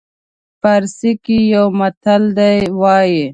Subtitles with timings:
[0.61, 3.23] پارسي کې یو متل دی وایي.